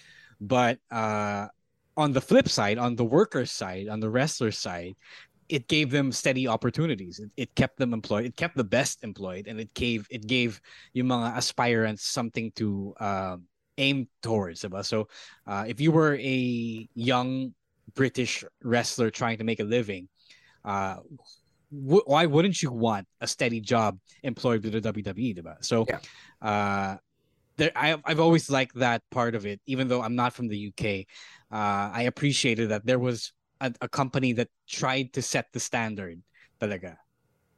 [0.41, 1.49] But uh,
[1.97, 4.95] on the flip side, on the workers' side, on the wrestlers' side,
[5.49, 7.19] it gave them steady opportunities.
[7.19, 8.27] It, it kept them employed.
[8.27, 10.61] It kept the best employed, and it gave it gave
[10.93, 13.37] yung mga aspirants something to uh,
[13.79, 14.61] aim towards.
[14.61, 14.85] Diba?
[14.85, 15.09] So,
[15.47, 17.55] uh, if you were a young
[17.95, 20.09] British wrestler trying to make a living,
[20.65, 20.97] uh,
[21.71, 25.39] w- why wouldn't you want a steady job employed with the WWE?
[25.39, 25.65] Diba?
[25.65, 26.01] So, yeah.
[26.43, 26.97] uh,
[27.57, 30.73] there, I, I've always liked that part of it, even though I'm not from the
[30.73, 31.07] UK.
[31.51, 36.21] Uh, I appreciated that there was a, a, company that tried to set the standard
[36.61, 36.97] talaga.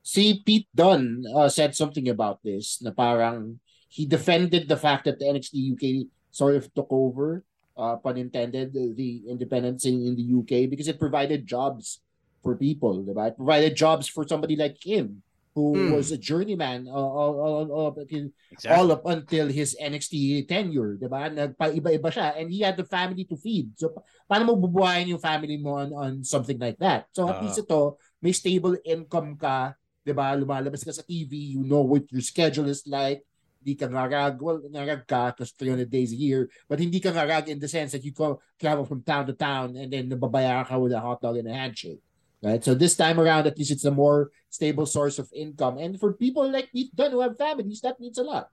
[0.03, 5.19] See, Pete Dunne uh, said something about this na parang he defended the fact that
[5.19, 7.45] the NXT UK sort of took over
[7.79, 12.03] uh, pun intended, the independent scene in the UK because it provided jobs
[12.43, 13.31] for people, diba?
[13.31, 15.23] It provided jobs for somebody like him
[15.55, 15.97] who mm.
[15.97, 18.71] was a journeyman uh, all, all, all, exactly.
[18.71, 21.31] all up until his NXT tenure, diba?
[21.31, 23.75] Nagpa-iba-iba siya and he had the family to feed.
[23.79, 23.95] So,
[24.31, 27.07] paano mo bubuhayin yung family mo on, on something like that?
[27.15, 29.75] So, at uh, least ito, may stable income ka,
[30.07, 30.35] diba?
[30.39, 33.23] Lumalabas ka sa TV, you know what your schedule is like,
[33.61, 37.49] hindi ka ngarag, well, ngarag ka because 300 days a year, but hindi ka ngarag
[37.49, 40.79] in the sense that you go travel from town to town and then nababayaran ka
[40.79, 42.01] with a hot dog and a handshake.
[42.39, 42.63] Right.
[42.63, 45.77] So this time around, at least it's a more stable source of income.
[45.77, 48.47] And for people like me who have families, that means a lot.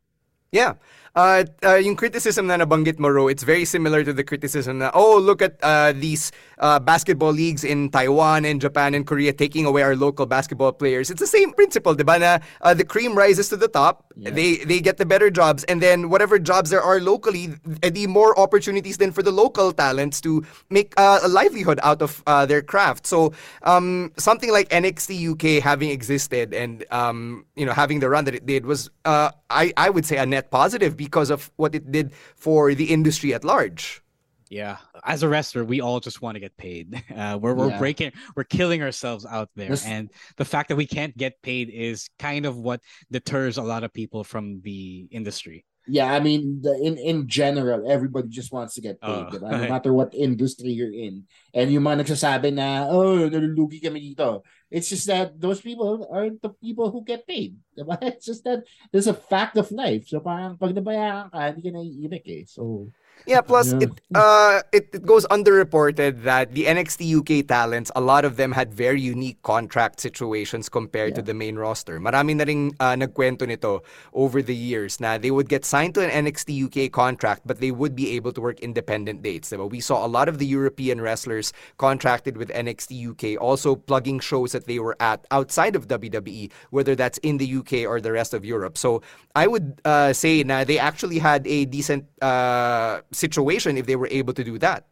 [0.55, 0.79] Yeah.
[1.15, 4.91] Uh, uh, yung criticism na nabanggit mo, Ro, it's very similar to the criticism na,
[4.93, 9.65] oh, look at uh, these uh, basketball leagues in Taiwan and Japan and Korea taking
[9.65, 11.09] away our local basketball players.
[11.09, 12.19] It's the same principle, di ba?
[12.19, 14.29] Na, uh, the cream rises to the top, yeah.
[14.29, 18.37] they they get the better jobs, and then whatever jobs there are locally, the more
[18.37, 22.61] opportunities then for the local talents to make uh, a livelihood out of uh, their
[22.61, 23.07] craft.
[23.07, 23.31] So
[23.63, 28.35] um, something like NXT UK having existed and um, you know having the run that
[28.35, 31.91] it did was, uh, I I would say, a net positive because of what it
[31.91, 34.01] did for the industry at large.
[34.49, 37.03] Yeah, as a wrestler, we all just want to get paid.
[37.15, 37.79] Uh, we're we're yeah.
[37.79, 39.85] breaking, we're killing ourselves out there, this...
[39.85, 43.83] and the fact that we can't get paid is kind of what deters a lot
[43.83, 45.65] of people from the industry.
[45.87, 49.37] Yeah, I mean, the, in in general, everybody just wants to get paid, oh.
[49.37, 51.29] no matter what industry you're in.
[51.53, 54.41] And yung mga nagsasabi na, oh, nalulugi kami dito.
[54.73, 57.55] It's just that those people aren't the people who get paid.
[57.77, 58.01] Diba?
[58.17, 60.09] It's just that there's a fact of life.
[60.09, 62.43] So parang pag nabayaran ka, hindi ka naiinik eh.
[62.49, 62.89] So,
[63.27, 63.79] yeah, plus yeah.
[63.87, 68.51] it uh it, it goes underreported that the NXT UK talents, a lot of them
[68.51, 71.15] had very unique contract situations compared yeah.
[71.15, 71.99] to the main roster.
[71.99, 73.83] Marami na ring uh, nagkwento nito
[74.13, 77.71] over the years na they would get signed to an NXT UK contract but they
[77.71, 79.49] would be able to work independent dates.
[79.49, 79.69] Diba?
[79.69, 84.51] We saw a lot of the European wrestlers contracted with NXT UK also plugging shows
[84.51, 88.33] that they were at outside of WWE, whether that's in the UK or the rest
[88.33, 88.77] of Europe.
[88.77, 89.01] So
[89.35, 94.09] I would uh, say na they actually had a decent uh, situation if they were
[94.11, 94.85] able to do that.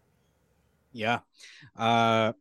[0.91, 1.19] Yeah.
[1.75, 2.33] Uh,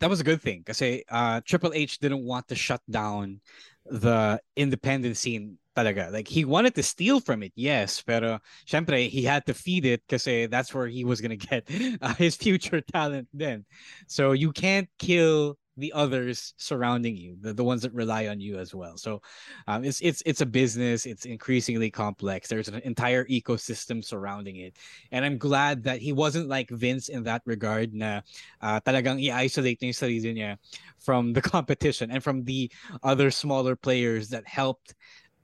[0.00, 3.40] that was a good thing because uh, Triple H didn't want to shut down
[3.86, 6.12] the independent scene talaga.
[6.12, 10.02] Like he wanted to steal from it, yes, pero syempre he had to feed it
[10.06, 11.68] because that's where he was gonna get
[12.00, 13.64] uh, his future talent then.
[14.06, 18.58] So you can't kill the others surrounding you, the, the ones that rely on you
[18.58, 18.96] as well.
[18.96, 19.22] So
[19.66, 21.06] um, it's it's it's a business.
[21.06, 22.48] It's increasingly complex.
[22.48, 24.76] There's an entire ecosystem surrounding it,
[25.10, 27.94] and I'm glad that he wasn't like Vince in that regard.
[27.94, 28.20] Na
[28.62, 30.58] uh, talagang i-isolate niya sarili niya
[30.98, 32.70] from the competition and from the
[33.02, 34.94] other smaller players that helped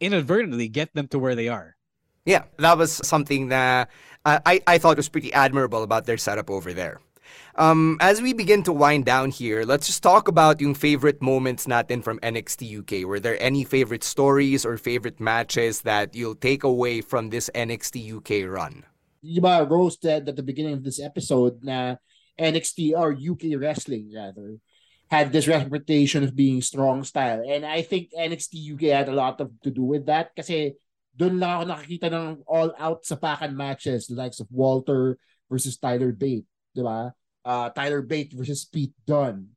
[0.01, 1.77] inadvertently get them to where they are.
[2.25, 3.90] Yeah, that was something that
[4.25, 7.01] uh, I I thought was pretty admirable about their setup over there.
[7.57, 11.66] Um, as we begin to wind down here, let's just talk about yung favorite moments
[11.66, 13.07] natin from NXT UK.
[13.07, 18.23] Were there any favorite stories or favorite matches that you'll take away from this NXT
[18.23, 18.85] UK run?
[19.21, 21.97] Diba, Rose said at the beginning of this episode na
[22.40, 24.57] NXT or UK wrestling rather
[25.11, 27.43] had this reputation of being strong style.
[27.45, 30.79] And I think NXT UK had a lot of to do with that kasi
[31.19, 35.19] doon lang ako nakakita ng all-out sapakan matches, the likes of Walter
[35.51, 37.12] versus Tyler Bate, di ba?
[37.44, 39.48] Uh, Tyler Bate versus Pete Dunne.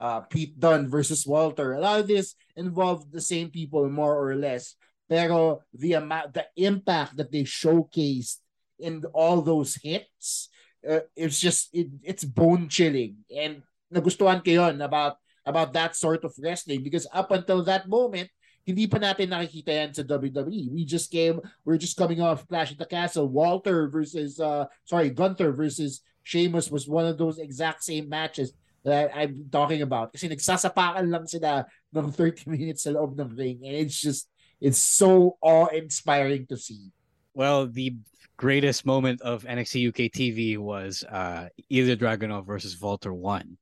[0.00, 1.74] Uh, Pete Dunne versus Walter.
[1.74, 4.74] A lot of this involved the same people more or less.
[5.08, 8.38] Pero the amount, the impact that they showcased
[8.78, 10.48] in all those hits,
[10.88, 13.22] uh, it's just, it, it's bone chilling.
[13.30, 18.30] And nagustuhan ko yun about about that sort of wrestling because up until that moment,
[18.62, 20.70] hindi pa natin nakikita yan sa WWE.
[20.70, 23.26] We just came, we're just coming off Clash at the Castle.
[23.26, 29.10] Walter versus, uh, sorry, Gunther versus Sheamus was one of those exact same matches that
[29.14, 30.14] I'm talking about.
[30.14, 33.66] Kasi nagsasapakan lang sila ng 30 minutes sa loob ng ring.
[33.66, 34.30] And it's just,
[34.62, 36.94] it's so awe-inspiring to see.
[37.34, 37.98] Well, the
[38.38, 43.58] greatest moment of NXT UK TV was uh, Ilja Dragunov versus Walter 1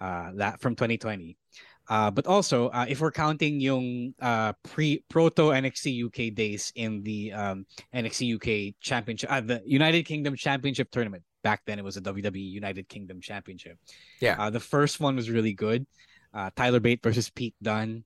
[0.00, 1.36] uh, that from 2020.
[1.88, 7.02] Uh, but also, uh, if we're counting yung uh, pre proto NXT UK days in
[7.02, 11.22] the um, NXT UK Championship, uh, the United Kingdom Championship tournament.
[11.42, 13.76] Back then, it was a WWE United Kingdom Championship.
[14.20, 15.86] Yeah, uh, the first one was really good.
[16.32, 18.02] Uh, Tyler Bate versus Pete Dunne,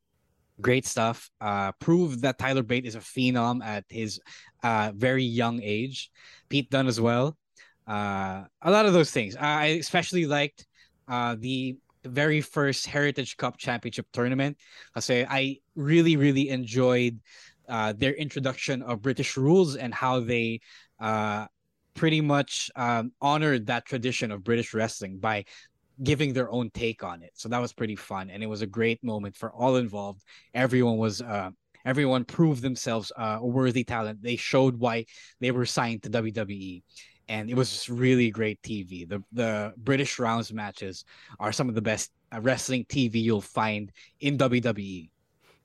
[0.61, 1.31] great stuff.
[1.41, 4.21] Uh, proved that Tyler Bate is a phenom at his
[4.63, 6.11] uh, very young age.
[6.49, 7.37] Pete Dunne as well.
[7.87, 9.37] Uh, a lot of those things.
[9.37, 10.67] I especially liked
[11.09, 14.57] uh, the very first Heritage Cup Championship tournament.
[14.95, 17.21] Kasi I really, really enjoyed
[17.69, 20.61] uh, their introduction of British rules and how they
[21.01, 21.47] uh,
[21.95, 25.45] pretty much um, honored that tradition of British wrestling by
[26.03, 27.33] giving their own take on it.
[27.35, 30.23] So that was pretty fun, and it was a great moment for all involved.
[30.55, 31.21] Everyone was.
[31.21, 31.51] Uh,
[31.85, 34.21] everyone proved themselves uh, a worthy talent.
[34.21, 35.07] They showed why
[35.41, 36.83] they were signed to WWE
[37.29, 39.09] and it was just really great TV.
[39.09, 41.05] The the British rounds matches
[41.39, 45.11] are some of the best uh, wrestling TV you'll find in WWE.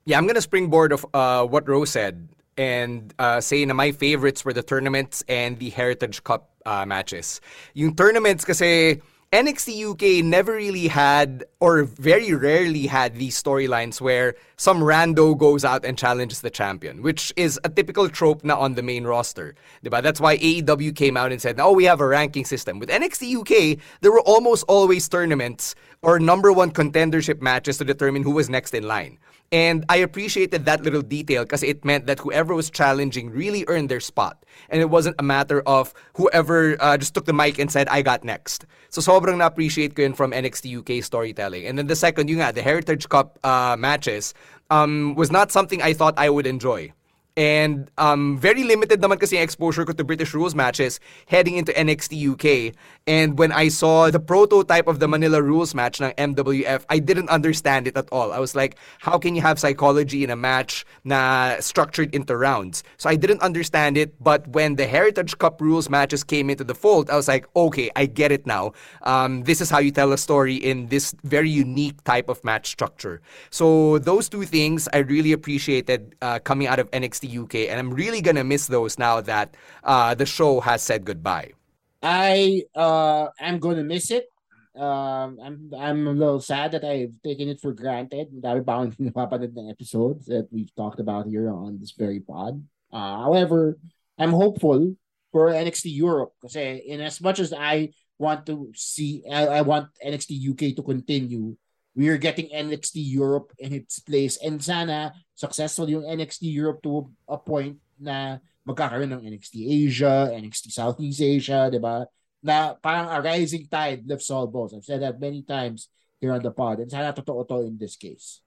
[0.04, 4.52] Yeah, I'm gonna springboard of uh, what Rose said and uh, say my favorites were
[4.52, 7.40] the tournaments and the Heritage Cup uh, matches.
[7.74, 9.00] Yung tournaments kasi
[9.34, 15.64] NXT UK never really had, or very rarely had, these storylines where some rando goes
[15.64, 19.56] out and challenges the champion, which is a typical trope na on the main roster.
[19.84, 20.00] Diba?
[20.04, 22.78] That's why AEW came out and said, oh, we have a ranking system.
[22.78, 28.22] With NXT UK, there were almost always tournaments or number one contendership matches to determine
[28.22, 29.18] who was next in line.
[29.54, 33.88] And I appreciated that little detail because it meant that whoever was challenging really earned
[33.88, 34.44] their spot.
[34.68, 38.02] And it wasn't a matter of whoever uh, just took the mic and said, I
[38.02, 38.66] got next.
[38.90, 41.66] So sobrang na-appreciate ko yun from NXT UK storytelling.
[41.66, 44.34] And then the second, yung nga, the Heritage Cup uh, matches
[44.70, 46.90] um, was not something I thought I would enjoy.
[47.36, 52.14] And um, very limited naman kasi exposure ko to British rules matches heading into NXT
[52.14, 52.74] UK.
[53.08, 57.28] And when I saw the prototype of the Manila rules match ng MWF, I didn't
[57.28, 58.32] understand it at all.
[58.32, 62.84] I was like, how can you have psychology in a match na structured into rounds?
[62.98, 64.14] So I didn't understand it.
[64.22, 67.90] But when the Heritage Cup rules matches came into the fold, I was like, okay,
[67.96, 68.72] I get it now.
[69.02, 72.70] Um, this is how you tell a story in this very unique type of match
[72.70, 73.20] structure.
[73.50, 77.80] So those two things I really appreciated uh, coming out of NXT the UK, and
[77.80, 81.56] I'm really gonna miss those now that uh, the show has said goodbye.
[82.04, 84.28] I uh, am gonna miss it.
[84.76, 88.28] Um, I'm I'm a little sad that I've taken it for granted.
[88.42, 92.60] Dami pa akong ng episodes that we've talked about here on this very pod.
[92.92, 93.78] Uh, however,
[94.18, 94.94] I'm hopeful
[95.32, 99.88] for NXT Europe because in as much as I want to see, I, I want
[100.04, 101.56] NXT UK to continue
[101.94, 104.36] we are getting NXT Europe in its place.
[104.42, 109.54] And sana successful yung NXT Europe to a point na magkakaroon ng NXT
[109.86, 112.04] Asia, NXT Southeast Asia, di ba?
[112.44, 114.74] Na parang a rising tide lifts all boats.
[114.74, 115.88] I've said that many times
[116.20, 116.82] here on the pod.
[116.82, 118.43] And sana totoo to in this case.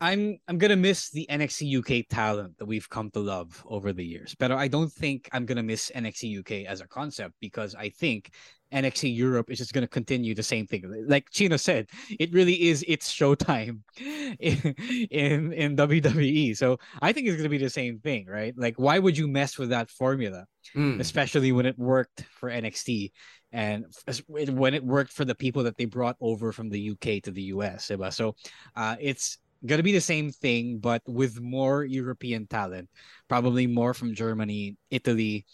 [0.00, 4.04] I'm I'm gonna miss the NXT UK talent that we've come to love over the
[4.04, 4.34] years.
[4.38, 8.30] But I don't think I'm gonna miss NXT UK as a concept because I think
[8.72, 10.84] NXT Europe is just going to continue the same thing.
[11.06, 14.74] Like Chino said, it really is its showtime in,
[15.10, 16.56] in in WWE.
[16.56, 18.54] So I think it's going to be the same thing, right?
[18.56, 20.44] Like, why would you mess with that formula,
[20.76, 21.00] mm.
[21.00, 23.12] especially when it worked for NXT
[23.52, 23.86] and
[24.28, 27.42] when it worked for the people that they brought over from the UK to the
[27.54, 27.90] US?
[28.10, 28.34] So
[28.76, 32.88] uh, it's gonna be the same thing, but with more European talent,
[33.28, 35.46] probably more from Germany, Italy,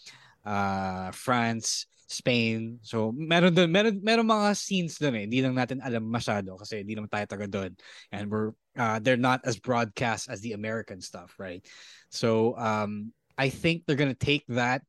[0.45, 2.77] uh, France Spain.
[2.85, 5.25] So meron doon, meron meron mga scenes doon eh.
[5.25, 7.71] Hindi lang natin alam masyado kasi hindi naman tayo taga doon.
[8.13, 11.65] And we're uh, they're not as broadcast as the American stuff, right?
[12.13, 14.85] So um I think they're to take that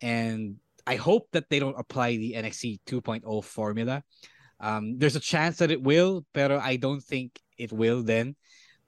[0.00, 0.56] and
[0.86, 4.06] I hope that they don't apply the NXT 2.0 formula.
[4.60, 8.36] Um, there's a chance that it will, but I don't think it will then.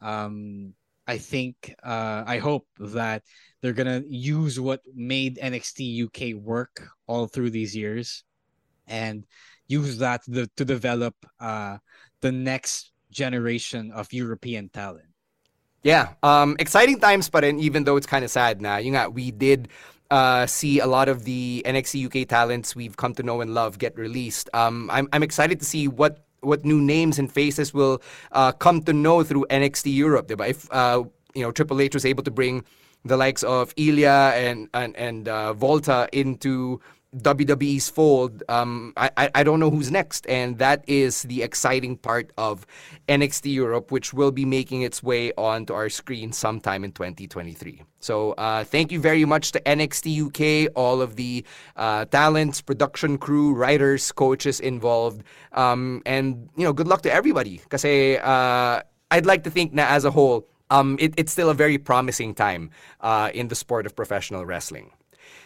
[0.00, 0.74] Um,
[1.06, 3.22] I think, uh, I hope that
[3.60, 8.24] they're gonna use what made NXT UK work all through these years,
[8.86, 9.24] and
[9.66, 11.78] use that to, to develop uh,
[12.20, 15.08] the next generation of European talent.
[15.82, 18.78] Yeah, um, exciting times but even though it's kind of sad now.
[18.78, 19.68] You know, we did
[20.10, 23.78] uh, see a lot of the NXT UK talents we've come to know and love
[23.78, 24.48] get released.
[24.54, 28.00] Um, I'm, I'm excited to see what what new names and faces will
[28.30, 30.30] uh, come to know through NXT Europe.
[30.30, 31.04] If uh,
[31.34, 32.64] you know Triple H was able to bring
[33.04, 36.80] the likes of Ilja and and and uh, Walter into
[37.16, 40.26] WWE's fold, um, I, I don't know who's next.
[40.28, 42.66] And that is the exciting part of
[43.08, 47.82] NXT Europe, which will be making its way onto our screen sometime in 2023.
[48.00, 51.44] So uh, thank you very much to NXT UK, all of the
[51.76, 55.22] uh, talents, production crew, writers, coaches involved.
[55.52, 57.58] Um, and, you know, good luck to everybody.
[57.58, 61.54] Because uh, I'd like to think that as a whole, um, it, it's still a
[61.54, 64.90] very promising time uh, in the sport of professional wrestling.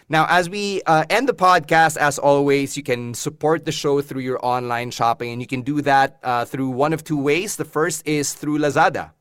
[0.09, 4.23] Now, as we uh, end the podcast, as always, you can support the show through
[4.23, 7.57] your online shopping, and you can do that uh, through one of two ways.
[7.57, 9.13] The first is through Lazada.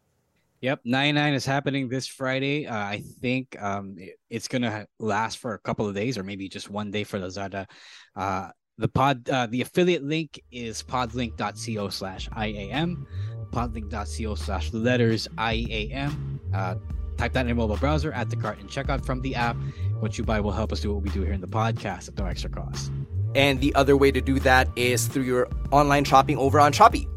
[0.62, 2.68] Yep, 99 is happening this Friday.
[2.68, 6.24] Uh, I think um, it, it's going to last for a couple of days or
[6.24, 7.68] maybe just one day for Lazada.
[8.16, 13.08] Uh, the pod, uh, the affiliate link is podlink.co slash IAM,
[13.52, 16.40] podlink.co slash letters IAM.
[17.18, 19.55] Type that in your mobile browser, add the cart, and checkout from the app.
[19.99, 22.18] What you buy will help us do what we do here in the podcast at
[22.18, 22.91] no extra cost.
[23.36, 27.07] And the other way to do that is through your online shopping over on Shopee.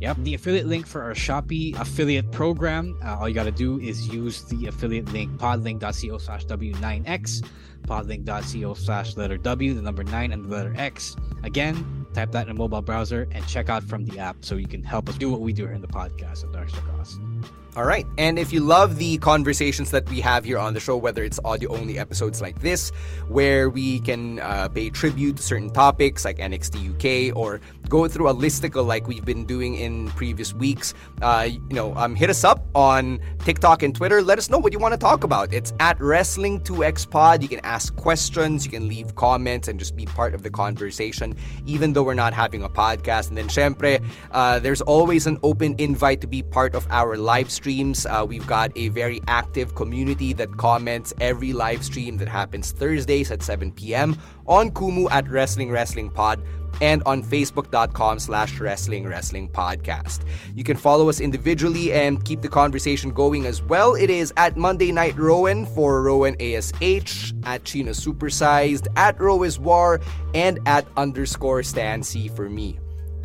[0.00, 2.98] Yep, the affiliate link for our Shopee affiliate program.
[3.02, 7.46] Uh, all you got to do is use the affiliate link podlink.co slash W9X,
[7.82, 11.16] podlink.co slash letter W, the number 9, and the letter X.
[11.42, 14.68] Again, type that in a mobile browser and check out from the app so you
[14.68, 17.18] can help us do what we do here in the podcast at no extra cost.
[17.76, 18.06] All right.
[18.18, 21.40] And if you love the conversations that we have here on the show, whether it's
[21.44, 22.90] audio only episodes like this,
[23.26, 28.28] where we can uh, pay tribute to certain topics like NXT UK or go through
[28.28, 32.44] a listicle like we've been doing in previous weeks, uh, you know, um, hit us
[32.44, 34.22] up on TikTok and Twitter.
[34.22, 35.52] Let us know what you want to talk about.
[35.52, 37.42] It's at Wrestling2XPod.
[37.42, 41.34] You can ask questions, you can leave comments, and just be part of the conversation,
[41.66, 43.30] even though we're not having a podcast.
[43.30, 44.00] And then, syempre,
[44.30, 48.04] uh, there's always an open invite to be part of our live stream streams.
[48.04, 53.30] Uh, we've got a very active community that comments every live stream that happens Thursdays
[53.30, 54.18] at 7 p.m.
[54.46, 56.42] on Kumu at Wrestling Wrestling Pod
[56.82, 60.26] and on facebook.com slash wrestling wrestling podcast.
[60.54, 63.94] You can follow us individually and keep the conversation going as well.
[63.94, 70.02] It is at Monday Night Rowen for Rowen ASH, at Chino Supersized, at Rowas War,
[70.34, 72.78] and at underscore Stan Sy for me.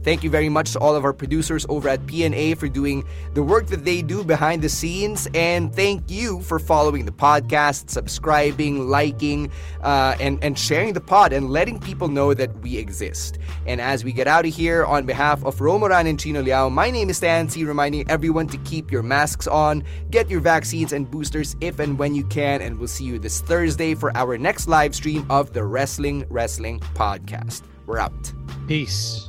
[0.04, 3.44] Thank you very much to all of our producers over at PNA for doing the
[3.44, 5.28] work that they do behind the scenes.
[5.34, 11.34] And thank you for following the podcast, subscribing, liking, uh, and, and sharing the pod
[11.34, 13.40] and letting people know that we exist.
[13.66, 16.90] And as we get out of here, on behalf of Romoran and Chino Liao, my
[16.92, 21.10] name is Stan Sy, reminding everyone to keep your masks on, get your vaccines and
[21.10, 22.62] boosters if and when you can.
[22.62, 26.80] And we'll see you this Thursday for our next live stream of the Wrestling Wrestling
[26.96, 27.64] Podcast.
[27.86, 28.34] We're out.
[28.68, 29.29] Peace.